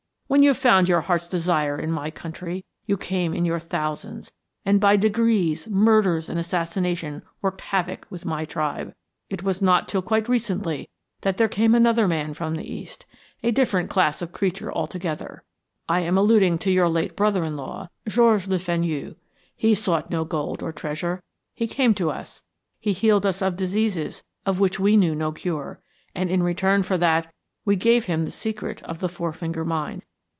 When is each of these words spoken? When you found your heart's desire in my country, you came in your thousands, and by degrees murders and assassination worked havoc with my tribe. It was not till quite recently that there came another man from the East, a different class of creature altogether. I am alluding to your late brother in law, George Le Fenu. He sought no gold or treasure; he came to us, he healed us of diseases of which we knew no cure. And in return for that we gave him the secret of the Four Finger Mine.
When 0.27 0.43
you 0.43 0.53
found 0.53 0.87
your 0.87 1.01
heart's 1.01 1.27
desire 1.27 1.77
in 1.77 1.91
my 1.91 2.09
country, 2.09 2.63
you 2.85 2.95
came 2.95 3.33
in 3.33 3.43
your 3.43 3.59
thousands, 3.59 4.31
and 4.65 4.79
by 4.79 4.95
degrees 4.95 5.67
murders 5.67 6.29
and 6.29 6.39
assassination 6.39 7.23
worked 7.41 7.59
havoc 7.59 8.07
with 8.09 8.23
my 8.25 8.45
tribe. 8.45 8.95
It 9.29 9.43
was 9.43 9.61
not 9.61 9.89
till 9.89 10.01
quite 10.01 10.29
recently 10.29 10.89
that 11.19 11.35
there 11.35 11.49
came 11.49 11.75
another 11.75 12.07
man 12.07 12.33
from 12.33 12.55
the 12.55 12.63
East, 12.63 13.05
a 13.43 13.51
different 13.51 13.89
class 13.89 14.21
of 14.21 14.31
creature 14.31 14.71
altogether. 14.71 15.43
I 15.89 15.99
am 15.99 16.17
alluding 16.17 16.59
to 16.59 16.71
your 16.71 16.87
late 16.87 17.17
brother 17.17 17.43
in 17.43 17.57
law, 17.57 17.89
George 18.07 18.47
Le 18.47 18.57
Fenu. 18.57 19.15
He 19.53 19.75
sought 19.75 20.09
no 20.09 20.23
gold 20.23 20.63
or 20.63 20.71
treasure; 20.71 21.21
he 21.53 21.67
came 21.67 21.93
to 21.95 22.09
us, 22.09 22.41
he 22.79 22.93
healed 22.93 23.25
us 23.25 23.41
of 23.41 23.57
diseases 23.57 24.23
of 24.45 24.61
which 24.61 24.79
we 24.79 24.95
knew 24.95 25.13
no 25.13 25.33
cure. 25.33 25.81
And 26.15 26.29
in 26.29 26.41
return 26.41 26.83
for 26.83 26.97
that 26.99 27.33
we 27.65 27.75
gave 27.75 28.05
him 28.05 28.23
the 28.23 28.31
secret 28.31 28.81
of 28.83 28.99
the 28.99 29.09
Four 29.09 29.33
Finger 29.33 29.65
Mine. 29.65 30.01